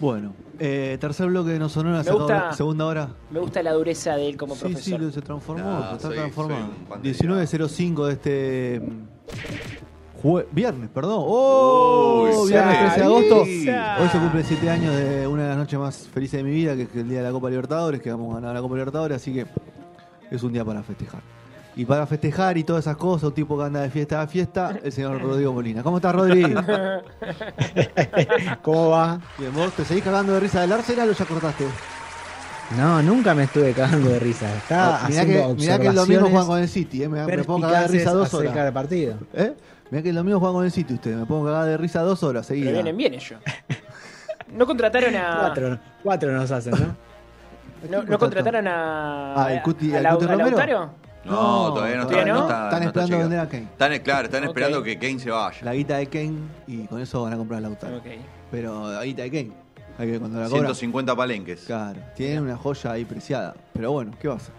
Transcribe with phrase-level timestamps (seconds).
[0.00, 3.08] Bueno, eh, tercer bloque de No Sonora, Me gusta- segunda hora.
[3.30, 4.82] Me gusta la dureza de él como Sí, profesor.
[4.82, 6.66] sí, lo- se transformó, No, se está soy- transformando.
[6.66, 7.24] soy un pandereta.
[7.24, 8.80] 19.05 de este.
[8.80, 11.18] mm, jue- viernes, perdón.
[11.26, 12.28] ¡Oh!
[12.42, 13.44] Uy, viernes 13 de agosto.
[13.44, 13.68] sí.
[13.68, 16.74] Hoy se cumple 7 años de una de las noches más felices de mi vida,
[16.76, 19.16] que es el día de la Copa Libertadores, que vamos a ganar la Copa Libertadores,
[19.16, 19.46] así que
[20.30, 21.22] es un día para festejar.
[21.76, 24.78] Y para festejar y todas esas cosas, un tipo que anda de fiesta a fiesta,
[24.82, 25.82] el señor Rodrigo Molina.
[25.82, 26.48] ¿Cómo estás, Rodrigo?
[28.62, 29.20] ¿Cómo va?
[29.38, 31.66] Bien, ¿vos te seguís cagando de risa del Arsenal o ya cortaste?
[32.78, 34.46] No, nunca me estuve cagando de risa.
[34.56, 37.08] Estaba mirá, haciendo que, mirá que el domingo juegan observaciones con el City, ¿eh?
[37.08, 38.72] me, me pongo a cagar de risa dos horas.
[38.72, 39.16] partido.
[39.34, 39.54] ¿Eh?
[39.90, 42.00] Mirá que el domingo juegan con el City ustedes, me pongo a cagar de risa
[42.00, 42.72] dos horas Pero seguidas.
[42.72, 43.38] vienen bien ellos.
[44.52, 45.36] No contrataron a.
[45.40, 46.96] Cuatro, cuatro nos hacen, ¿no?
[47.90, 49.34] No, no contrataron a.
[49.44, 50.50] Ah, el Cuti- a, el Cuti a Romero.
[50.56, 50.90] Lautaro.
[51.24, 52.12] No, todavía no está.
[52.12, 52.42] ¿Todavía no?
[52.42, 53.62] está- Están no está esperando vender a Kane.
[53.64, 55.58] Están, claro, están esperando que Kane se vaya.
[55.62, 56.34] La guita de Kane
[56.66, 57.96] y con eso van a comprar la Lautaro.
[57.98, 58.06] Ok.
[58.50, 59.50] Pero la guita de Kane,
[59.98, 60.58] hay que cuando la cobra.
[60.60, 61.64] 150 palenques.
[61.66, 63.54] Claro, tienen una joya ahí preciada.
[63.72, 64.52] Pero bueno, ¿qué va a hacer?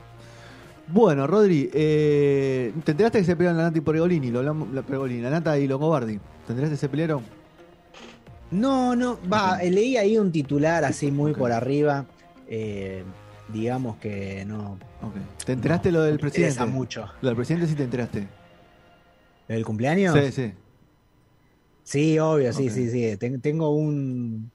[0.88, 4.30] Bueno, Rodri, eh, ¿te enteraste que se pelearon la Nata y Pregolini?
[4.32, 6.18] Lo hablamos, la Pregolini, la Nata y Longobardi.
[6.46, 7.22] ¿Te enteraste que se pelearon?
[8.52, 12.06] No, no, va, eh, leí ahí un titular así muy por arriba.
[12.48, 13.04] eh,
[13.48, 14.78] digamos que no.
[15.46, 16.66] ¿Te enteraste lo del interesa presidente?
[16.66, 17.06] mucho.
[17.22, 18.28] Lo del presidente sí te enteraste.
[19.48, 20.18] ¿El cumpleaños?
[20.18, 20.54] Sí, sí.
[21.84, 23.16] Sí, obvio, sí, sí, sí.
[23.18, 24.52] Ten- tengo un.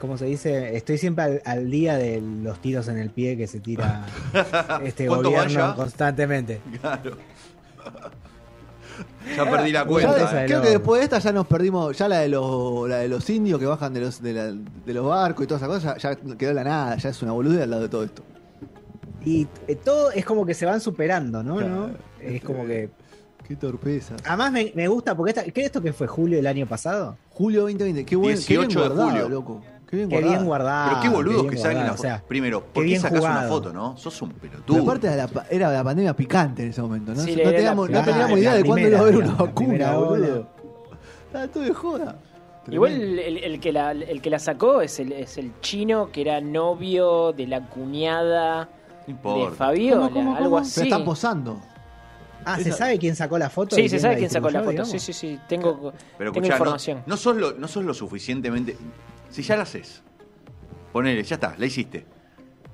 [0.00, 0.76] ¿Cómo se dice?
[0.76, 4.04] Estoy siempre al, al día de los tiros en el pie que se tira
[4.84, 6.60] este ¿Cuánto van gobierno constantemente.
[6.80, 7.16] Claro.
[9.36, 10.32] ya perdí la cuenta.
[10.40, 13.08] de creo que después de esta ya nos perdimos, ya la de los, la de
[13.08, 16.02] los indios que bajan de los, de, la- de los barcos y todas esas cosas,
[16.02, 18.22] ya, ya quedó la nada, ya es una boludez al lado de todo esto.
[19.26, 21.56] Y eh, todo es como que se van superando, ¿no?
[21.56, 21.74] Claro.
[21.88, 21.90] ¿No?
[22.20, 22.88] Es como que.
[23.46, 24.16] Qué torpeza.
[24.24, 27.16] Además me, me gusta porque esta, ¿qué esto que fue julio del año pasado?
[27.30, 29.28] Julio 2020, qué, buen, qué bien 18 de guardado, julio.
[29.28, 29.62] loco.
[29.88, 30.34] Qué bien Qué guardado.
[30.34, 30.88] bien guardado.
[30.90, 32.08] Pero qué boludos que salen guardado, la foto.
[32.08, 33.96] o sea, Primero, qué ¿por qué sacás una foto, no?
[33.96, 34.82] Sos un Pero pelotudo.
[34.82, 37.20] aparte era la, era la pandemia picante en ese momento, ¿no?
[37.22, 39.92] Sí, no, la- teníamos, no teníamos la idea de cuándo iba a haber una vacuna,
[39.96, 40.48] boludo.
[41.26, 42.16] Estaba todo de joda.
[42.68, 46.40] Igual el que la, el que la sacó es el, es el chino que era
[46.40, 48.68] novio de la cuñada
[49.06, 49.56] No de importa.
[49.56, 50.72] Fabiola, ¿Cómo, cómo, algo así.
[50.76, 51.60] Pero están posando.
[52.44, 53.74] Ah, ¿se sabe quién sacó la foto?
[53.74, 54.84] Sí, se sabe quién sacó la foto.
[54.84, 55.38] Sí, sí, sí.
[55.48, 57.02] Tengo, Pero tengo escuchá, no, información.
[57.06, 58.76] no, sos lo, no sos lo suficientemente.
[59.30, 60.02] Si ya la haces,
[60.92, 62.06] ponele, ya está, la hiciste.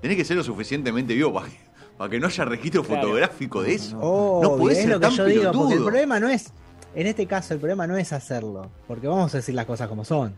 [0.00, 1.56] Tenés que ser lo suficientemente vivo para que,
[1.96, 3.02] para que no haya registro Claro.
[3.02, 4.40] fotográfico de eso.
[4.42, 6.52] No podés es ser lo que tan yo digo, porque el problema no es,
[6.94, 10.04] en este caso, el problema no es hacerlo, porque vamos a decir las cosas como
[10.04, 10.34] son.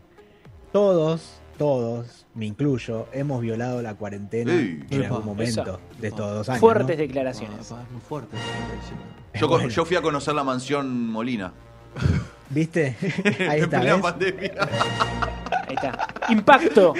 [0.71, 4.79] Todos, todos, me incluyo, hemos violado la cuarentena Sí.
[4.89, 5.15] en Epa.
[5.15, 6.59] algún momento de estos dos años.
[6.59, 7.01] Fuertes ¿no?
[7.03, 7.71] declaraciones.
[7.71, 8.37] Ah, muy fuerte.
[9.33, 9.69] Yo, Bueno.
[9.69, 11.51] yo fui a conocer la mansión Molina.
[12.49, 12.95] ¿Viste?
[13.49, 14.01] Ahí está, plena ¿ves?
[14.03, 14.51] pandemia.
[15.67, 16.07] Ahí está.
[16.29, 16.93] Impacto.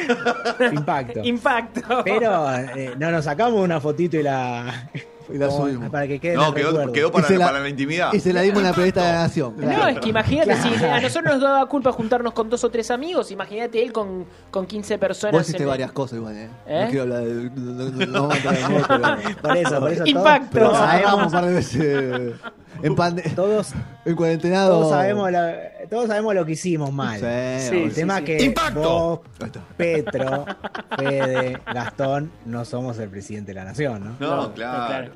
[0.71, 1.19] Impacto.
[1.23, 2.01] Impacto.
[2.03, 4.89] Pero eh, no nos sacamos una fotito y la,
[5.33, 5.89] Y la como- subimos.
[5.89, 8.13] para que quede No, quedó, para, la- para la intimidad.
[8.13, 9.53] Y se la dimos en la periodista de la Nación.
[9.57, 12.91] No, es que imagínate, si a nosotros nos daba culpa juntarnos con dos o tres
[12.91, 15.33] amigos, imagínate él con, con 15 personas.
[15.33, 16.49] Vos hiciste en- varias cosas igual, ¿eh?
[16.67, 16.81] ¿Eh?
[16.83, 17.49] No quiero hablar de...
[18.07, 19.17] No, no- no.
[19.41, 20.47] Por eso, por eso Impacto.
[20.51, 22.33] Pero todos agarramos un sabemos, par de veces
[22.83, 23.73] en, pande- todos,
[24.05, 24.69] en cuarentenado.
[24.79, 25.55] todos sabemos la-
[25.89, 27.19] todos sabemos lo que hicimos mal.
[27.19, 27.75] Sí.
[27.83, 28.23] El tema sí.
[28.25, 28.81] que ¡Impacto!
[28.81, 29.19] vos.
[29.77, 30.45] Petro,
[30.97, 34.15] Fede, Gastón, no somos el presidente de la nación, ¿no?
[34.19, 34.87] No, No, claro.
[34.87, 35.11] claro.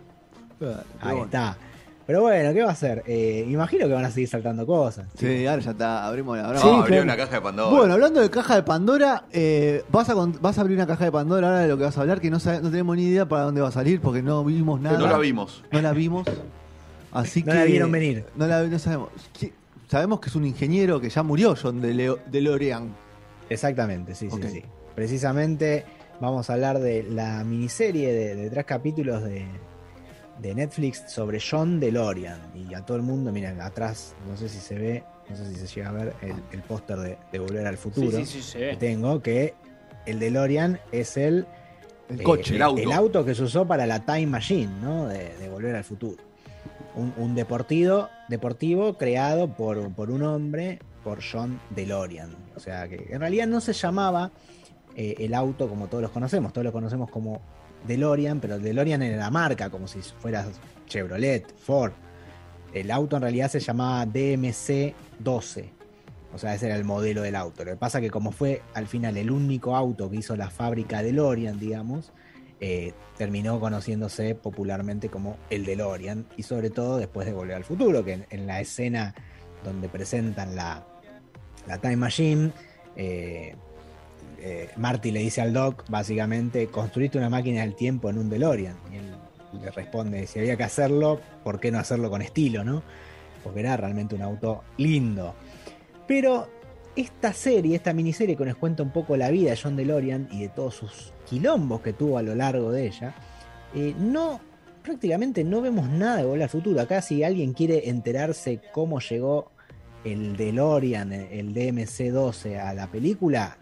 [0.62, 1.26] Ahí bueno.
[1.26, 1.58] está.
[2.06, 3.04] Pero bueno, ¿qué va a hacer?
[3.06, 5.06] Eh, imagino que van a seguir saltando cosas.
[5.16, 6.46] Sí, ahora ya está, abrimos la...
[6.46, 6.74] ahora vamos.
[6.82, 7.04] abrió claro.
[7.04, 7.78] una caja de Pandora.
[7.78, 11.06] Bueno, hablando de caja de Pandora, eh, vas, a, con- vas a abrir una caja
[11.06, 13.04] de Pandora ahora de lo que vas a hablar, que no, sabe- no tenemos ni
[13.04, 14.98] idea para dónde va a salir, porque no vimos nada.
[14.98, 15.64] no la vimos.
[15.72, 16.26] No la vimos.
[17.12, 17.58] Así No que.
[17.60, 18.26] la vieron venir.
[18.36, 19.10] No la no sabemos.
[19.40, 19.54] ¿Qué-
[19.88, 22.90] Sabemos que es un ingeniero que ya murió, John de, Leo, de Lorean.
[23.50, 24.64] Exactamente, sí, sí, sí.
[24.96, 25.86] Precisamente
[26.20, 29.46] vamos a hablar de la miniserie de, de tres capítulos de,
[30.42, 32.40] de Netflix sobre John DeLorean.
[32.56, 35.56] Y a todo el mundo, miren, atrás, no sé si se ve, no sé si
[35.56, 38.52] se llega a ver el, el póster de, de Volver al Futuro Sí, sí, sí,
[38.52, 38.76] se que ve.
[38.78, 39.54] tengo, que
[40.06, 41.46] el DeLorean es el,
[42.10, 42.56] El eh, coche.
[42.56, 42.82] el auto.
[42.82, 45.08] el auto que se usó para la Time Machine, ¿no?
[45.08, 46.24] De, de volver al futuro.
[46.96, 52.36] Un, un deportivo, deportivo creado por, por un hombre, por John DeLorean.
[52.56, 54.32] O sea que en realidad no se llamaba
[54.96, 57.42] eh, el auto como todos los conocemos, todos lo conocemos como
[57.88, 60.46] DeLorean, pero el DeLorean era la marca, como si fuera
[60.88, 61.94] Chevrolet, Ford.
[62.74, 65.70] El auto en realidad se llamaba DMC-12.
[66.34, 67.66] O sea, ese era el modelo del auto.
[67.66, 71.02] Lo que pasa que como fue al final el único auto que hizo la fábrica
[71.02, 72.12] DeLorean, digamos,
[72.62, 76.28] eh, terminó conociéndose popularmente como el DeLorean.
[76.38, 79.16] Y sobre todo después de Volver al Futuro, que en, la escena
[79.64, 80.86] donde presentan la,
[81.68, 82.52] la Time Machine,
[82.96, 83.56] eh,
[84.42, 88.78] eh, Marty le dice al Doc, básicamente, construiste una máquina del tiempo en un DeLorean.
[88.92, 89.16] Y él
[89.62, 92.84] le responde, si había que hacerlo, ¿por qué no hacerlo con estilo, no?
[93.44, 95.36] Porque era realmente un auto lindo.
[96.08, 96.50] Pero
[96.96, 100.42] esta serie, esta miniserie que nos cuenta un poco la vida de John DeLorean y
[100.42, 103.16] de todos sus quilombos que tuvo a lo largo de ella,
[103.74, 104.42] eh, no
[104.84, 106.82] prácticamente no vemos nada de Volver al Futuro.
[106.82, 109.52] Acá si alguien quiere enterarse cómo llegó
[110.04, 113.58] el DeLorean, el DMC-12 a la película,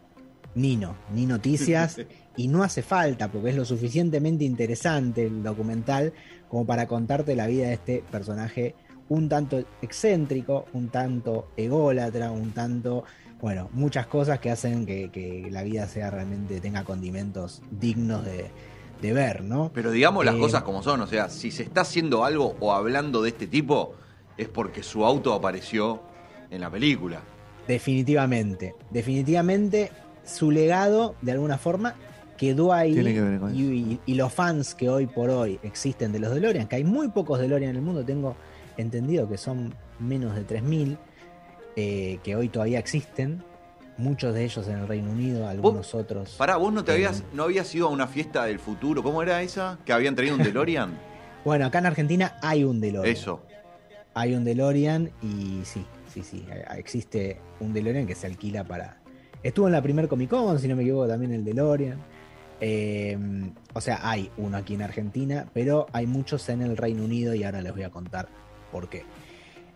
[0.57, 1.97] ni no, ni noticias.
[2.35, 6.13] y no hace falta porque es lo suficientemente interesante el documental
[6.49, 8.75] como para contarte la vida de este personaje
[9.09, 13.05] un tanto excéntrico, un tanto ególatra, un tanto,
[13.41, 18.51] bueno, muchas cosas que hacen que, que la vida sea realmente, tenga condimentos dignos de,
[19.01, 19.71] de ver, ¿no?
[19.73, 22.73] Pero digamos las Eh, cosas como son, o sea, si se está haciendo algo o
[22.73, 23.95] hablando de este tipo,
[24.37, 26.01] es porque su auto apareció
[26.51, 27.21] en la película.
[27.67, 29.89] Definitivamente, definitivamente
[30.27, 31.95] su legado de alguna forma
[32.37, 35.59] quedó ahí Tiene que ver con y, y- y los fans que hoy por hoy
[35.63, 38.35] existen de los DeLorean, que hay muy pocos DeLorean en el mundo, tengo
[38.77, 40.97] entendido que son menos de 3.000
[41.75, 43.43] eh, que hoy todavía existen,
[43.97, 46.35] muchos de ellos en el Reino Unido, algunos otros.
[46.37, 49.41] Pará, vos no te habías, no habías ido a una fiesta del futuro, ¿cómo era
[49.41, 49.79] esa?
[49.85, 50.97] Que habían traído un DeLorean.
[51.45, 53.15] Bueno, acá en Argentina hay un DeLorean.
[53.15, 53.41] Eso.
[54.13, 58.97] Hay un DeLorean y sí, sí, sí, eh, existe un DeLorean que se alquila para...
[59.43, 61.99] Estuvo en la primer Comic Con, si no me equivoco, también el DeLorean.
[62.59, 63.17] Eh,
[63.73, 67.43] o sea, hay uno aquí en Argentina, pero hay muchos en el Reino Unido y
[67.43, 68.27] ahora les voy a contar
[68.71, 69.03] por qué.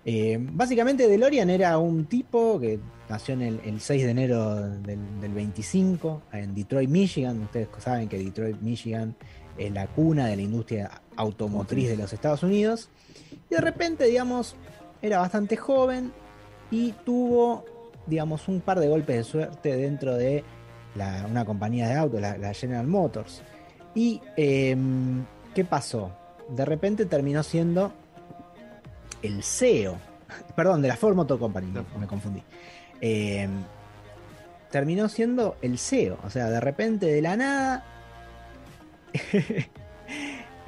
[0.03, 5.33] Eh, básicamente DeLorean era un tipo que nació el, el 6 de enero del, del
[5.33, 7.41] 25 en Detroit, Michigan.
[7.43, 9.15] Ustedes saben que Detroit, Michigan
[9.57, 12.89] es la cuna de la industria automotriz de los Estados Unidos.
[13.49, 14.55] Y de repente, digamos,
[15.01, 16.11] era bastante joven
[16.71, 17.65] y tuvo,
[18.07, 20.43] digamos, un par de golpes de suerte dentro de
[20.95, 23.41] la- una compañía de autos, la, la General Motors.
[23.95, 26.11] Y, em, ¿qué pasó?
[26.49, 27.91] De repente terminó siendo
[29.21, 29.97] el CEO,
[30.55, 32.43] perdón, de la Ford Motor Company, me, me confundí.
[33.01, 33.63] Em,
[34.69, 37.83] terminó siendo el CEO, o sea, de repente de la nada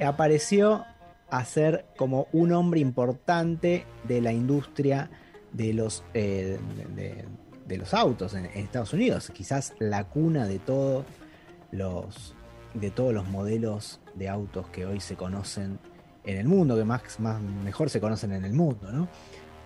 [0.04, 0.84] apareció
[1.30, 5.10] a ser como un hombre importante de la industria
[5.54, 6.58] de los, eh,
[7.66, 9.30] de, los autos en, Estados Unidos.
[9.32, 11.06] Quizás la cuna de todos
[11.72, 12.34] los
[12.74, 15.78] de todos los modelos de autos que hoy se conocen
[16.24, 19.08] en el mundo, que más, más mejor se conocen en el mundo, ¿no?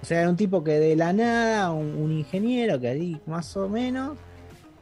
[0.02, 3.67] O sea, era un tipo que de la nada, un, ingeniero que ahí más o
[3.67, 4.19] menos,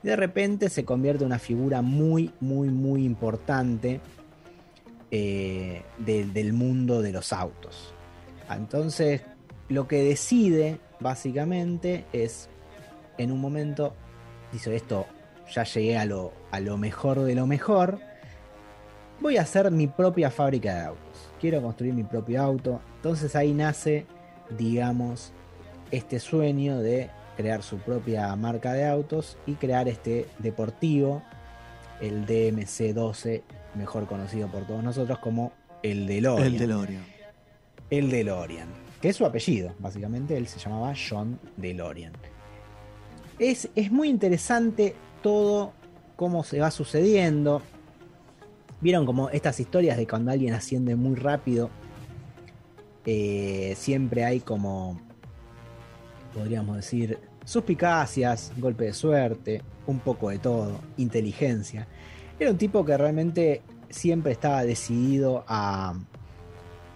[0.03, 4.01] de repente se convierte en una figura muy, muy, muy importante
[5.13, 7.95] eh, de- del mundo de los autos.
[8.51, 9.23] Entonces,
[9.69, 12.49] lo que decide básicamente es,
[13.19, 13.95] en un momento,
[14.53, 15.07] dice esto,
[15.53, 17.99] ya llegué a lo, a lo mejor de lo mejor,
[19.21, 21.31] voy a hacer mi propia fábrica de autos.
[21.41, 22.81] Quiero construir mi propio auto.
[22.97, 24.07] Entonces ahí nace,
[24.59, 25.33] digamos,
[25.91, 31.23] este sueño de crear su propia marca de autos y crear este deportivo,
[32.01, 33.43] el DMC-12,
[33.75, 36.47] mejor conocido por todos nosotros como el DeLorean.
[36.47, 37.05] El DeLorean.
[37.91, 38.69] El DeLorean,
[39.01, 42.13] que es su apellido, básicamente él se llamaba John DeLorean.
[43.39, 45.73] Es, es muy interesante todo
[46.17, 47.63] cómo se va sucediendo.
[48.81, 51.71] Vieron como estas historias de cuando alguien asciende muy rápido,
[53.05, 55.01] eh, siempre hay como,
[56.35, 61.87] podríamos decir, suspicacias, golpe de suerte, un poco de todo, inteligencia.
[62.39, 65.95] Era un tipo que realmente siempre estaba decidido a,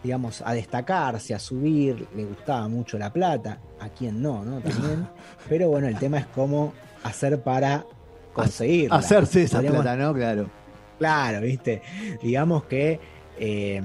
[0.03, 4.61] digamos, a destacarse, a subir, le gustaba mucho la plata, a quien no, ¿no?
[4.61, 5.07] También.
[5.49, 6.73] Pero bueno, el tema es cómo
[7.05, 7.85] hacer para
[8.33, 8.97] conseguirla.
[8.97, 10.15] Hacerse esa Podríamos- plata, ¿no?
[10.15, 10.51] Claro.
[10.99, 11.83] Claro, viste.
[12.23, 13.01] Digamos que,
[13.39, 13.83] eh,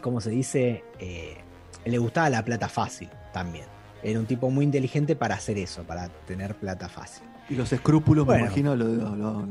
[0.00, 1.36] como se dice, Eh,
[1.84, 3.64] le gustaba la plata fácil también.
[4.02, 7.24] era un tipo muy inteligente para hacer eso, para tener plata fácil.
[7.48, 8.42] Y los escrúpulos, Bueno.
[8.42, 9.46] me imagino, lo, lo-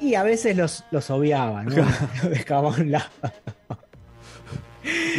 [0.00, 1.70] Y a veces los, los obviaba, ¿no?
[2.24, 3.04] Lo dejaba a un lado.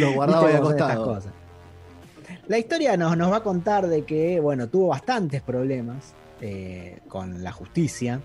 [0.00, 1.14] Los guardaba ahí ¿Viste cómo son estas acostado.
[1.14, 1.32] cosas?
[2.48, 7.42] La historia nos, nos va a contar de que, bueno, tuvo bastantes problemas eh, con
[7.42, 8.20] la justicia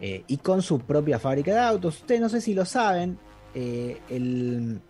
[0.00, 1.96] eh, y con su propia fábrica de autos.
[2.00, 3.18] Ustedes no sé si lo saben,
[3.54, 4.80] eh, el,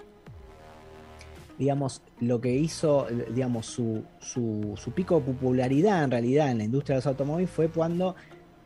[1.59, 6.65] digamos, lo que hizo, digamos, su, su, su pico de popularidad en realidad en la
[6.65, 8.15] industria de los automóviles fue cuando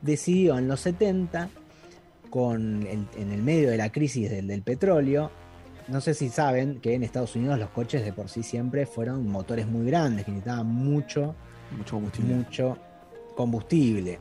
[0.01, 1.49] decidió en los 70,
[2.29, 5.31] con el- en el medio de la crisis del, del petróleo,
[5.89, 9.27] no sé si saben que en Estados Unidos los coches de por sí siempre fueron
[9.29, 11.35] motores muy grandes, que necesitaban mucho,
[11.77, 12.35] Mucho combustible.
[12.35, 12.79] mucho
[13.37, 14.19] combustible.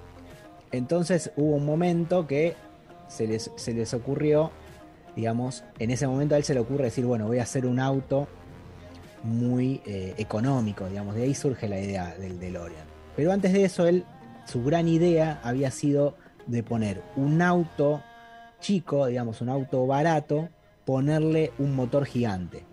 [0.71, 2.55] Entonces hubo un momento que
[3.07, 4.51] se les, se les ocurrió,
[5.15, 7.79] digamos, en ese momento a él se le ocurre decir, bueno, voy a hacer un
[7.79, 8.27] auto
[9.23, 12.85] muy eh, económico, digamos, de ahí surge la idea del DeLorean.
[13.15, 14.05] Pero antes de eso, él,
[14.45, 16.15] su gran idea había sido
[16.47, 18.01] de poner un auto
[18.61, 20.49] chico, digamos, un auto barato,
[20.91, 22.65] ponerle un motor gigante.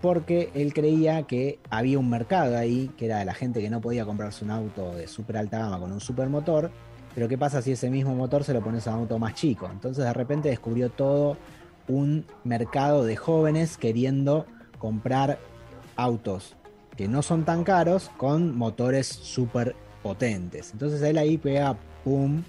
[0.00, 3.80] Porque él creía que había un mercado ahí, que era de la gente que no
[3.80, 6.70] podía comprarse un auto de súper alta gama con un supermotor.
[7.16, 9.68] Pero ¿qué pasa si ese mismo motor se lo pones a un auto más chico?
[9.68, 11.36] Entonces de repente descubrió todo
[11.88, 14.46] un mercado de jóvenes queriendo
[14.78, 15.40] comprar
[15.96, 16.54] autos
[16.96, 20.70] que no son tan caros con motores súper potentes.
[20.72, 22.44] Entonces él ahí pega, pum,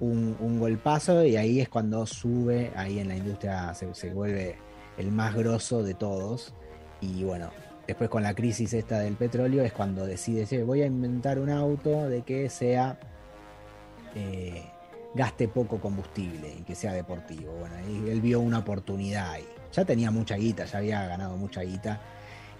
[0.00, 4.56] un, golpazo y ahí es cuando sube, ahí en la industria se, se vuelve
[4.98, 6.54] el más grosso de todos.
[7.00, 7.50] Y bueno,
[7.86, 11.50] después con la crisis esta del petróleo es cuando decide, "Che, voy a inventar un
[11.50, 12.98] auto de que sea...
[14.14, 14.62] eh,
[15.14, 17.52] gaste poco combustible y que sea deportivo.
[17.52, 19.36] Bueno, ahí él vio una oportunidad.
[19.72, 22.00] Ya tenía mucha guita, ya había ganado mucha guita.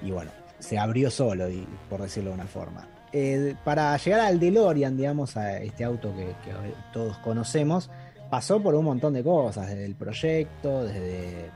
[0.02, 2.88] Y bueno, se abrió solo, y, por decirlo de una forma.
[3.16, 6.52] Eh, para llegar al DeLorean, digamos, a este auto que, que
[6.92, 7.88] todos conocemos,
[8.28, 11.48] pasó por un montón de cosas, desde el proyecto, desde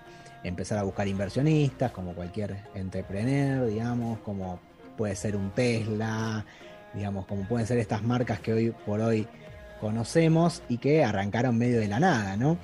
[0.45, 4.61] empezar a buscar inversionistas, como cualquier entrepreneur, digamos, como
[4.97, 6.47] puede ser un Tesla,
[6.95, 9.27] digamos, como pueden ser estas marcas que hoy por hoy
[9.81, 12.57] conocemos y que arrancaron medio de la nada, ¿no?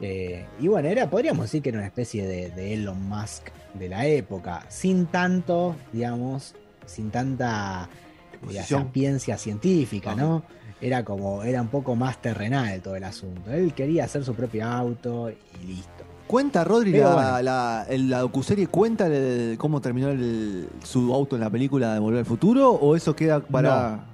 [0.00, 3.88] Eh, y bueno, era, podríamos decir que era una especie de, de Elon Musk de
[3.88, 6.56] la época, sin tanto, digamos,
[6.86, 7.88] sin tanta
[8.32, 8.82] Exposición.
[8.84, 10.42] sapiencia científica, ¿no?
[10.80, 13.52] Era como, era un poco más terrenal todo el asunto.
[13.52, 16.04] Él quería hacer su propio auto y listo.
[16.26, 21.42] Cuenta, Rodri, Pero la, la, la docuserie cuenta el- cómo terminó el- su auto en
[21.42, 24.06] la película de Volver al Futuro o eso queda para.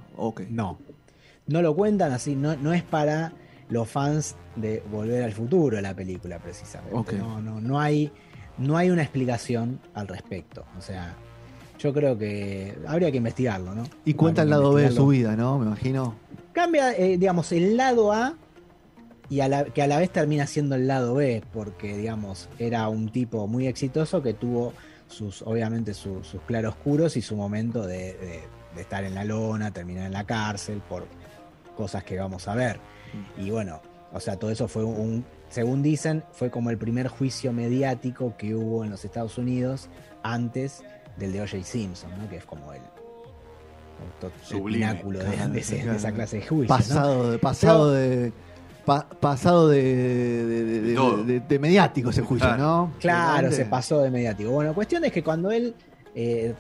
[0.51, 0.79] No,
[1.47, 3.33] no lo cuentan así, no, no es para
[3.71, 7.17] los fans de Volver al Futuro la película precisamente.
[7.17, 8.11] No, no, no hay,
[8.59, 10.65] no hay una explicación al respecto.
[10.77, 11.15] O sea,
[11.79, 13.85] yo creo que habría que investigarlo, ¿no?
[14.05, 15.59] Y cuenta el lado B de su vida, ¿no?
[15.59, 16.15] Me imagino.
[16.53, 18.35] Cambia, eh, digamos, el lado A
[19.29, 22.89] y a la, que a la vez termina siendo el lado B, porque, digamos, era
[22.89, 24.73] un tipo muy exitoso que tuvo
[25.07, 28.43] sus, obviamente, su- sus claroscuros y su momento de, de-
[28.75, 31.07] de estar en la lona, terminar en la cárcel, por
[31.77, 32.81] cosas que vamos a ver.
[33.39, 33.81] Y bueno,
[34.13, 38.55] o sea, todo eso fue un, según dicen, fue como el primer juicio mediático que
[38.55, 39.89] hubo en los Estados Unidos
[40.23, 40.83] antes
[41.19, 41.63] del de O.J.
[41.65, 42.29] Simpson, ¿no?
[42.29, 42.81] Que es como el,
[44.51, 46.69] el pináculo de, de ese- de esa clase de juicios.
[46.71, 46.77] ¿no?
[46.77, 48.33] Pasado, de, pasado de.
[48.85, 51.25] pa- pasado de, de, de- de- todo.
[51.25, 52.63] de- de mediático ese juicio, Claro.
[52.63, 52.93] ¿no?
[53.01, 54.51] Claro, se pasó de mediático.
[54.51, 55.75] Bueno, cuestión es que cuando él,
[56.15, 56.55] eh,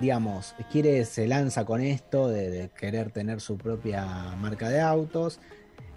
[0.00, 4.04] digamos, quiere, se lanza con esto de, de querer tener su propia
[4.40, 5.38] marca de autos,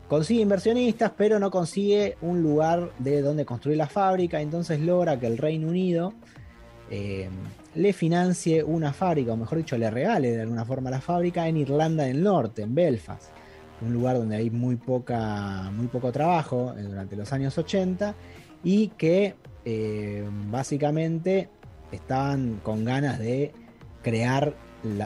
[0.07, 5.25] consigue inversionistas, pero no consigue un lugar de donde construir la fábrica, entonces logra que
[5.27, 6.13] el Reino Unido
[6.91, 7.29] eh,
[7.75, 11.57] le financie una fábrica, o mejor dicho, le regale de alguna forma la fábrica en
[11.57, 13.31] Irlanda del Norte, en Belfast,
[13.81, 18.15] un lugar donde hay muy, poca, muy poco trabajo eh, durante los años 80
[18.63, 21.49] y que eh, básicamente
[21.91, 23.51] estaban con ganas de
[24.01, 24.53] crear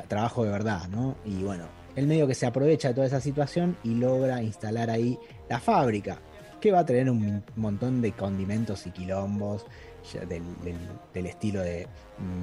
[0.08, 1.16] trabajo de verdad, ¿no?
[1.26, 5.18] Y bueno, el medio que se aprovecha de toda esa situación y logra instalar ahí
[5.50, 6.20] la fábrica,
[6.60, 9.66] que va a tener un montón de condimentos y quilombos
[10.14, 10.78] del, del-
[11.14, 11.88] del estilo de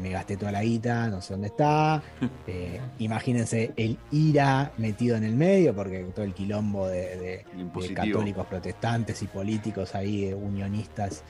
[0.03, 2.03] me gasté toda la guita, no sé dónde está.
[2.47, 7.45] Eh, imagínense el IRA metido en el medio, porque todo el quilombo de, de- de
[7.57, 7.97] Impositivo.
[8.03, 11.25] católicos protestantes y políticos ahí, eh, unionistas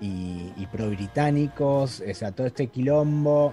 [0.00, 3.52] y, y pro-británicos, o sea, todo este quilombo,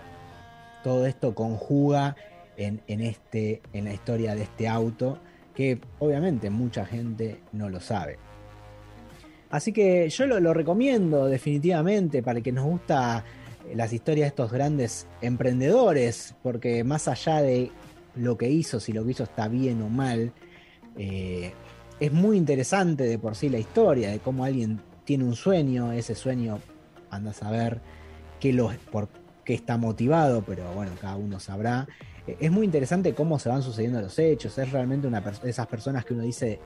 [0.84, 2.16] todo esto conjuga
[2.58, 5.20] en, en este, en la historia de este auto,
[5.56, 8.18] que obviamente mucha gente no lo sabe.
[9.50, 13.24] Así que yo lo, recomiendo definitivamente para el que nos gusta
[13.74, 17.72] las historias de estos grandes emprendedores, porque más allá de
[18.16, 20.32] lo que hizo, si lo que hizo está bien o mal,
[20.98, 21.52] eh,
[22.00, 26.16] es muy interesante de por sí la historia, de cómo alguien tiene un sueño, ese
[26.16, 26.60] sueño
[27.10, 27.82] anda a saber
[28.40, 29.08] qué lo, por
[29.44, 31.88] qué está motivado, pero bueno, cada uno sabrá.
[32.28, 35.68] Eh, Es muy interesante cómo se van sucediendo los hechos, es realmente una de esas
[35.68, 36.60] personas que uno dice,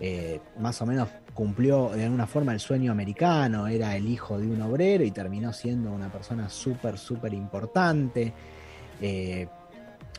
[0.00, 4.46] eh, más o menos cumplió de alguna forma el sueño americano, era el hijo de
[4.46, 8.32] un obrero y terminó siendo una persona súper, súper importante.
[9.00, 9.46] Eh,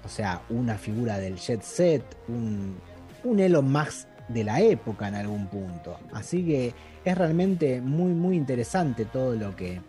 [0.03, 2.77] o sea, una figura del jet set, un,
[3.23, 5.97] un Elon Musk de la época en algún punto.
[6.13, 9.81] Así que es realmente muy, muy interesante todo lo que,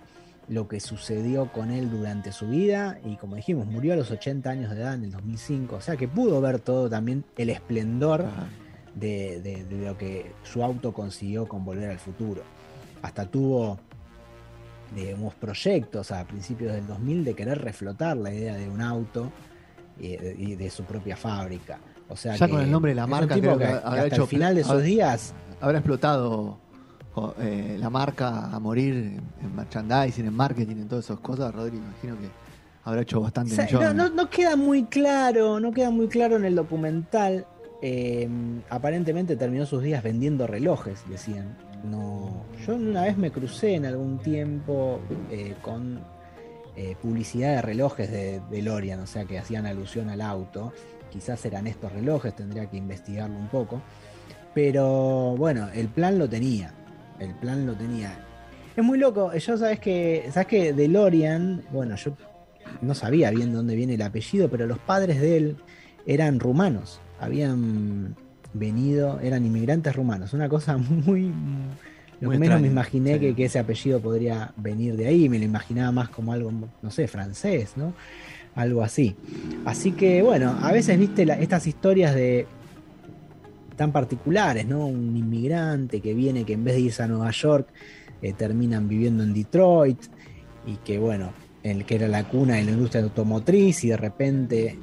[0.48, 2.98] lo que sucedió con él durante su vida.
[3.04, 5.76] Y como dijimos, murió a los 80 años de edad en el 2005.
[5.76, 8.24] O sea que pudo ver todo también el esplendor
[8.94, 12.42] de, de- de lo que su auto consiguió con Volver al Futuro.
[13.02, 13.78] Hasta tuvo
[15.16, 19.30] unos proyectos a principios del 2000 de querer reflotar la idea de un auto
[20.00, 21.78] y de, y de su propia fábrica.
[22.08, 24.06] O sea Ya que con el nombre de la marca, creo que que, habrá hasta
[24.06, 26.58] hecho el final de sus días Habrá explotado
[27.38, 31.54] eh, la marca a morir en, merchandising, en marketing, en todas esas cosas.
[31.54, 32.28] Rodri, imagino que
[32.84, 36.44] habrá hecho bastante O sea, no- no queda muy claro, no queda muy claro en
[36.46, 37.46] el documental.
[37.82, 38.28] Eh,
[38.68, 41.56] aparentemente terminó sus días vendiendo relojes, decían.
[41.84, 46.04] No, yo una vez me crucé en algún tiempo eh, con
[46.76, 50.72] eh, publicidad de relojes de, de Lorian, o sea que hacían alusión al auto.
[51.10, 53.80] Quizás eran estos relojes, tendría que investigarlo un poco.
[54.54, 56.74] Pero bueno, el plan lo tenía.
[57.18, 58.26] El plan lo tenía.
[58.76, 59.32] Es muy loco.
[59.34, 62.16] Yo sabes que, sabes que DeLorean, bueno, yo
[62.80, 65.56] no sabía bien dónde viene el apellido, pero los padres de él
[66.06, 67.00] eran rumanos.
[67.20, 68.16] Habían
[68.54, 70.32] venido, eran inmigrantes rumanos.
[70.32, 71.32] Una cosa muy.
[72.20, 73.20] Lo Muy que menos me imaginé sí.
[73.20, 75.28] que, que ese apellido podría venir de ahí.
[75.30, 77.94] Me lo imaginaba más como algo, no sé, francés, ¿no?
[78.54, 79.16] Algo así.
[79.64, 82.46] Así que, bueno, a veces viste la- estas historias de
[83.76, 84.86] tan particulares, ¿no?
[84.86, 87.68] Un inmigrante que viene, que en vez de irse a Nueva York,
[88.20, 89.98] eh, terminan viviendo en Detroit
[90.66, 94.78] y que, bueno, el que era la cuna de la industria automotriz y de repente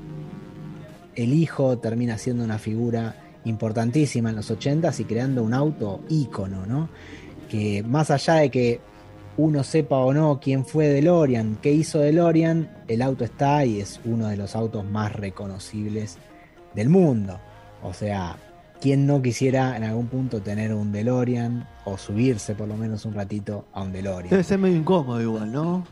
[1.18, 6.66] el hijo termina siendo una figura importantísima en los 80s y creando un auto ícono,
[6.66, 6.90] ¿no?
[7.50, 8.80] Que más allá de que
[9.38, 14.00] uno sepa o no quién fue DeLorean, qué hizo DeLorean, el auto está y es
[14.06, 16.18] uno de los autos más reconocibles
[16.76, 17.40] del mundo.
[17.82, 18.38] O sea,
[18.80, 23.16] ¿quién no quisiera en algún punto tener un DeLorean o subirse por lo menos un
[23.16, 24.30] ratito a un DeLorean?
[24.30, 25.84] Debe ser medio incómodo igual, ¿no?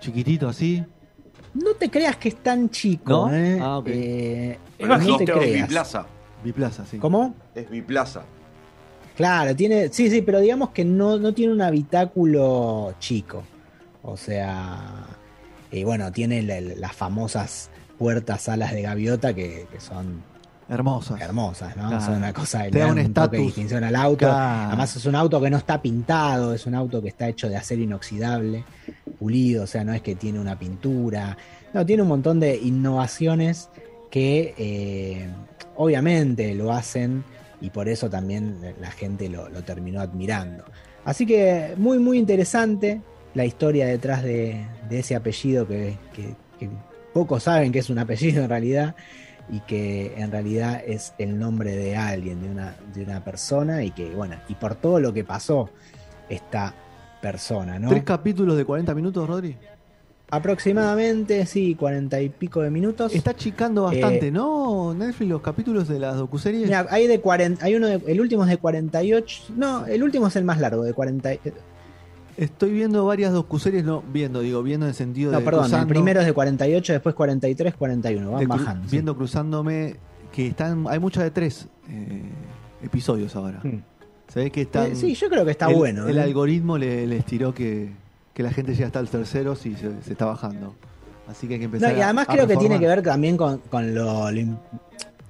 [0.00, 0.84] Chiquitito así.
[1.54, 3.34] No te creas que es tan chico, ¿No?
[3.34, 3.58] ¿eh?
[3.60, 3.86] Ah, ok.
[3.88, 5.68] Eh, Pero no es te es creas.
[5.68, 6.06] biplaza.
[6.42, 6.98] Biplaza, sí.
[6.98, 7.34] ¿Cómo?
[7.54, 8.22] Es biplaza.
[9.16, 13.42] Claro, tiene, sí, sí, pero digamos que no, no tiene un habitáculo chico.
[14.02, 14.78] O sea,
[15.70, 20.22] y bueno, tiene la- las famosas puertas alas de gaviota que, que son
[20.68, 21.20] Hermosas.
[21.20, 21.88] hermosas, ¿no?
[21.88, 22.04] Claro.
[22.04, 23.38] Son una cosa Te le da un un toque de estatus.
[23.46, 24.16] distinción al auto.
[24.26, 24.68] Claro.
[24.68, 27.56] Además es un auto que no está pintado, es un auto que está hecho de
[27.56, 28.64] acero inoxidable,
[29.22, 31.36] pulido, o sea, no es que tiene una pintura.
[31.72, 33.70] No, tiene un montón de innovaciones
[34.10, 35.28] que eh,
[35.76, 37.22] obviamente lo hacen
[37.60, 40.64] y por eso también la gente lo, terminó admirando.
[41.04, 43.00] Así que muy, muy interesante
[43.34, 46.34] la historia detrás de, ese apellido que, que-
[47.14, 48.96] pocos saben que es un apellido en realidad
[49.50, 53.90] y que en realidad es el nombre de alguien, de una, de una persona y
[53.90, 55.68] que, bueno, y por todo lo que pasó
[56.28, 56.74] esta
[57.22, 57.88] persona, ¿no?
[57.88, 59.56] Tres capítulos de 40 minutos, Rodri.
[60.30, 63.14] Aproximadamente, sí, cuarenta y pico de minutos.
[63.14, 64.92] Está achicando bastante, Eh, ¿no?
[64.94, 66.64] Netflix, los capítulos de las docuseries.
[66.64, 70.26] Mira, hay de 40, hay uno de- el último es de 48, no, el último
[70.26, 71.40] es el más largo, de 40, y-
[72.38, 75.44] Estoy viendo varias docuseries, no viendo, digo, viendo en el sentido no, de.
[75.44, 78.84] perdón, el cruzando- primero es de 48, después 43, 41, van de bajando.
[78.88, 78.92] sí.
[78.92, 79.96] Viendo cruzándome,
[80.32, 80.86] que están.
[80.88, 82.22] Hay muchas de tres eh,
[82.82, 83.60] episodios ahora.
[83.62, 83.82] Mm.
[84.34, 84.62] Ve que.
[84.62, 86.08] Eh, sí, yo creo que está el, bueno.
[86.08, 86.22] El ¿eh?
[86.22, 87.90] algoritmo le, les tiró que,
[88.34, 90.74] que la gente llega hasta el tercero si se, se está bajando.
[91.28, 93.02] Así que hay que No, empezar y además a- a creo que tiene que ver
[93.02, 94.28] también con, con lo,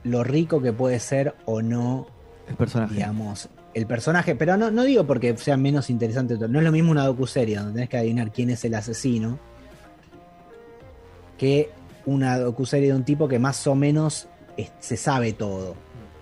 [0.04, 2.06] lo rico que puede ser o no
[2.48, 2.94] el personaje.
[2.94, 6.90] digamos, el personaje, pero no, no digo porque sea menos interesante, no es lo mismo
[6.90, 9.38] una docuserie donde tenés que adivinar quién es el asesino
[11.38, 11.70] que
[12.06, 15.74] una docuserie de un tipo que más o menos es- se sabe todo.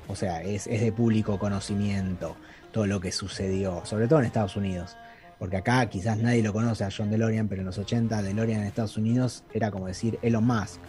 [0.08, 2.36] O sea, es, es de público conocimiento
[2.72, 4.96] todo lo que sucedió, sobre todo en Estados Unidos.
[5.38, 8.66] Porque acá quizás nadie lo conoce a John DeLorean, pero en los 80 DeLorean en
[8.66, 10.80] Estados Unidos era como decir Elon Musk.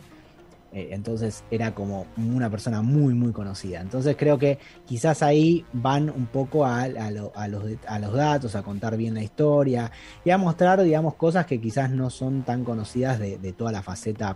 [0.74, 3.82] Eh, entonces era como una persona muy, muy conocida.
[3.82, 8.14] Entonces creo que quizás ahí van un poco a, a lo- a los, a los
[8.14, 9.92] datos, a contar bien la historia
[10.24, 13.82] y a mostrar, digamos, cosas que quizás no son tan conocidas de, de toda la
[13.84, 14.36] faceta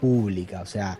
[0.00, 0.62] pública.
[0.62, 0.98] O sea,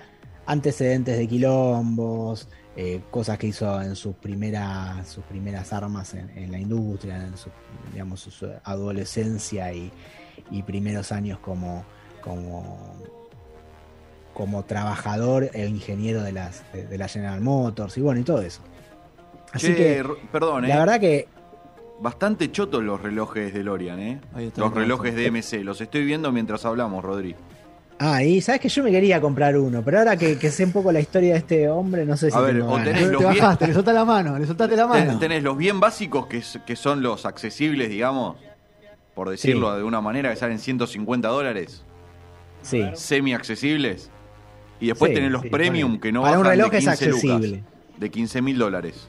[0.50, 6.50] antecedentes de quilombos, eh, cosas que hizo en sus primeras, sus primeras armas en, en
[6.50, 7.50] la industria, en su,
[7.92, 9.92] digamos, su adolescencia y,
[10.50, 11.84] y primeros años como,
[12.20, 12.96] como,
[14.34, 18.42] como trabajador e ingeniero de, las, de, de la General Motors y bueno, y todo
[18.42, 18.60] eso.
[19.52, 20.78] Así Che, que, perdón, la eh.
[20.78, 21.28] verdad que
[22.00, 24.20] Bastante chotos los relojes de Lorian, ¿eh?
[24.32, 25.22] Ahí está Los el relojes caso.
[25.22, 25.64] de MC.
[25.64, 27.36] Los estoy viendo mientras hablamos, Rodri.
[28.02, 30.72] Ah, y sabes que yo me quería comprar uno, pero ahora que, que sé un
[30.72, 32.86] poco la historia de este hombre, no sé si A ver, tengo o ganas.
[32.86, 35.18] tenés Te los bien- bajaste, le soltaste la mano, le soltaste la mano.
[35.18, 38.36] Tenés los bien básicos, que, son los accesibles, digamos,
[39.14, 39.76] por decirlo Sí.
[39.78, 41.84] de una manera, que salen 150 dólares.
[42.62, 42.84] Sí.
[42.94, 44.10] Semi accesibles.
[44.80, 46.84] Y después Sí, tenés los sí, premium que no Para un bajan reloj de es
[46.86, 47.64] 15 lucas, accesible.
[47.98, 49.08] de 15 mil dólares.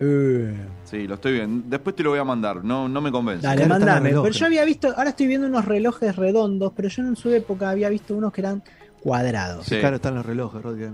[0.00, 0.54] Eh,
[0.84, 1.64] Sí, lo estoy viendo.
[1.68, 2.62] Después te lo voy a mandar.
[2.64, 3.46] No, no me convence.
[3.46, 4.10] Dale, mandame.
[4.10, 7.70] Pero yo había visto, ahora estoy viendo unos relojes redondos, pero yo en su época
[7.70, 8.62] había visto unos que eran
[9.02, 9.66] cuadrados.
[9.66, 9.78] Sí.
[9.80, 10.86] Claro, están los relojes, Rodri.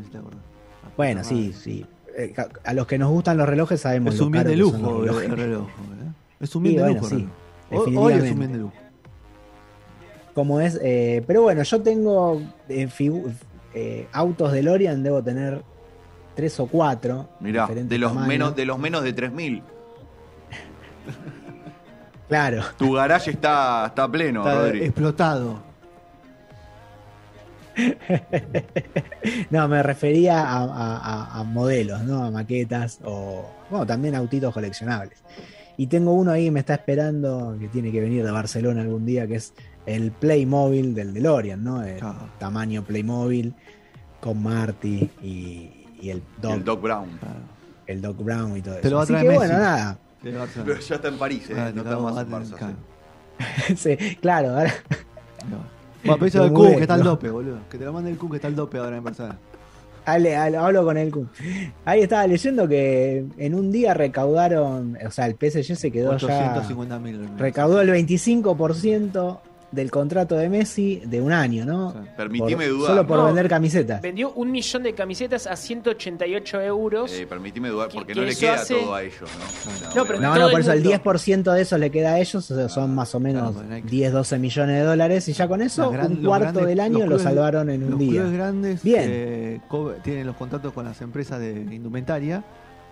[0.97, 1.85] Bueno, sí, sí.
[2.17, 2.35] Eh,
[2.65, 5.67] a- los que nos gustan los relojes sabemos Es un bien de lujo el reloj.
[5.69, 6.13] ¿eh?
[6.41, 7.09] Es un bien Sí, de bueno, lujo.
[7.09, 7.15] sí.
[7.17, 7.25] Hoy-
[7.71, 8.39] es un definitivamente.
[8.39, 8.75] bien de lujo.
[10.35, 12.89] Como es, eh, pero bueno, yo tengo eh,
[13.75, 15.63] eh, autos de Lorian, debo tener
[16.35, 17.29] tres o cuatro.
[17.41, 18.29] Mirá, de los, tamaños.
[18.29, 19.63] menos, de los menos de 3000.
[22.29, 22.63] Claro.
[22.79, 24.85] Tu garage está, está pleno, Está Rodri.
[24.85, 25.63] explotado.
[29.51, 32.25] No, me refería a, a- a- a modelos, ¿no?
[32.25, 35.23] A maquetas o, bueno, también autitos coleccionables.
[35.77, 39.07] Y tengo uno ahí que me está esperando, que tiene que venir de Barcelona algún
[39.07, 39.55] día, que es
[39.87, 41.83] el Playmobil del DeLorean, ¿no?
[41.83, 42.29] El Claro.
[42.39, 43.55] tamaño Playmobil
[44.21, 47.09] con Marty y, y el Doc, el Doc Brown.
[47.19, 47.35] Claro.
[47.87, 48.91] el Doc Brown y todo Te eso.
[48.91, 49.47] lo va a Así traer que Messi.
[49.47, 49.99] bueno, nada.
[50.23, 51.55] Pero ya está en París, ¿eh?
[51.57, 52.57] Ah, no te está más en Barça.
[52.57, 52.75] claro.
[53.77, 53.97] sí.
[54.21, 54.73] Claro, ahora
[56.05, 57.11] Bueno, pero eso del Kun, que está al ¿no?
[57.11, 57.59] dope, boludo.
[57.71, 59.37] Que te lo mande el Kun, que está al dope ahora en persona.
[60.05, 61.31] Ale- ale- hablo con el Kun.
[61.85, 66.27] Ahí estaba leyendo que en un día recaudaron, o sea, el PSG se quedó ya
[66.27, 67.29] 850 mil.
[67.39, 69.41] recaudó el 25%
[69.73, 71.93] del contrato de Messi de un año, ¿no?
[71.93, 71.99] Sí.
[72.17, 72.91] Permitime Por- dudar.
[72.91, 73.25] Solo por No.
[73.27, 74.03] vender camisetas.
[74.03, 77.11] Vendió un millón de camisetas a 188 euros.
[77.13, 79.95] Eh, permitime dudar Que- porque que no le queda hace- todo a ellos, ¿no?
[79.97, 80.89] No, pero No, todo no, el por eso el mundo.
[80.91, 83.89] 10% de eso le queda a ellos, o sea, son más o menos Claro, Nike.
[83.89, 86.81] 10, 12 millones de dólares y ya con eso gran- un los cuarto grandes- del
[86.81, 88.11] año los lo salvaron en un los día.
[88.21, 89.05] clubes grandes Bien.
[89.07, 89.61] eh,
[90.05, 92.45] tienen los contratos con las empresas de indumentaria,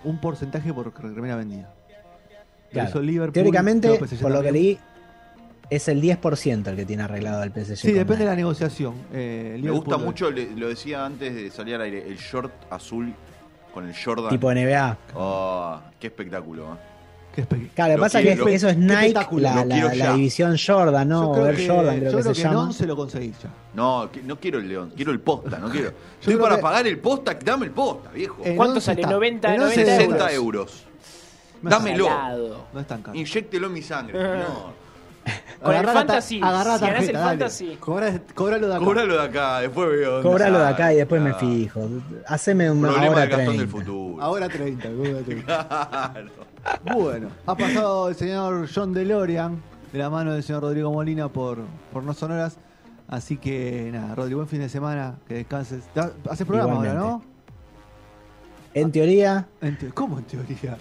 [0.04, 1.74] un porcentaje por remera vendida.
[2.70, 2.88] Claro.
[2.88, 4.78] eso Liverpool, Teóricamente, por lo que leí,
[5.70, 7.76] es el 10% el que tiene arreglado el PSG.
[7.76, 8.42] Sí, depende de la Nike.
[8.42, 8.94] negociación.
[9.12, 13.14] Eh, Me gusta mucho, le- lo decía antes de salir al aire, el short azul
[13.72, 14.30] con el Jordan.
[14.30, 14.98] Tipo NBA.
[15.14, 16.74] Oh, qué espectáculo.
[16.74, 16.76] ¿eh?
[17.32, 19.94] Qué espe- Claro, lo que Lo pasa es que eso es Nike, la, lo la-
[19.94, 21.32] la división Jordan, Yo ¿no?
[21.32, 22.64] creo Ver que, Jordan, creo yo que creo se que en llama.
[22.64, 23.50] 11 lo conseguís ya.
[23.72, 25.90] No, que- no quiero el león, quiero el posta, no quiero.
[26.20, 28.42] Estoy creo para que- pagar el posta, dame el posta, viejo.
[28.44, 29.00] En ¿Cuánto 11 sale?
[29.02, 29.12] está.
[29.12, 30.34] 90, En 11 90 60 euros.
[30.34, 30.86] euros.
[31.62, 32.08] No Dámelo.
[32.72, 33.16] No es tan caro.
[33.16, 34.79] Inyéctelo en mi sangre, señor.
[35.62, 37.38] Con el Agarrá la ta- Fantasy, agarrá la si ganás el tarjeta, dale.
[37.38, 37.76] Fantasy.
[37.80, 38.84] Cobra- Cobralo de acá.
[38.84, 40.10] Cobralo de acá, después veo.
[40.12, 40.74] dónde Cobralo de sale.
[40.74, 41.88] acá y después me Ah, fijo.
[42.26, 43.60] Haceme una Problema hora del Gastón 30.
[43.62, 44.22] del futuro.
[44.22, 44.88] Ahora 30.
[44.88, 45.44] ahora 30.
[46.84, 47.00] Claro.
[47.00, 49.62] Bueno, ha pasado el señor John DeLorean
[49.92, 51.58] de la mano del señor Rodrigo Molina por,
[51.92, 52.58] por no sonoras.
[53.08, 55.82] Así que nada, Rodrigo, buen fin de semana, que descanses.
[56.28, 57.22] Haces programa ahora, ¿no?
[58.72, 60.76] En teoría, En te- ¿Cómo en teoría?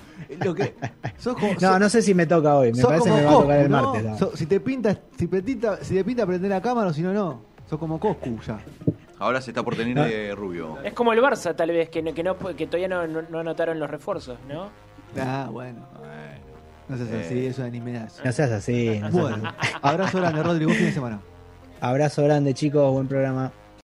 [0.46, 0.76] Lo que,
[1.18, 2.72] sos como, no, sos- no sé si me toca hoy.
[2.74, 3.94] Me parece que me va a tocar el ¿no?
[3.94, 4.30] martes.
[4.40, 7.14] si te pinta, si te pinta, si te pinta prender la cámara, o si no,
[7.14, 7.42] no.
[7.70, 8.60] Sos como Coscu ya.
[9.18, 10.78] Ahora se está por tener de rubio.
[10.84, 13.40] Es como el Barça, tal vez, que, no, que, no, que todavía no, no- no
[13.40, 14.70] anotaron los refuerzos, ¿no?
[15.20, 15.80] Ah, bueno.
[16.88, 17.24] No seas Eh.
[17.26, 18.24] así, eso es animenazo.
[18.24, 19.00] No seas así.
[19.00, 21.20] no seas Bueno, abrazo grande, Rodrigo, buen fin de semana.
[21.82, 22.92] Abrazo grande, chicos.
[22.94, 23.52] Buen programa.